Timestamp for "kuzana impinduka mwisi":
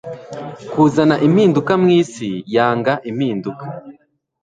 0.71-2.29